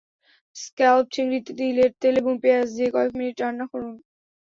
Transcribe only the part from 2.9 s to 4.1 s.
কয়েক মিনিট রান্না করুন।